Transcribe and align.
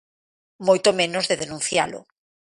Moito 0.67 0.89
menos 0.99 1.25
de 1.29 1.39
denuncialo. 1.43 1.99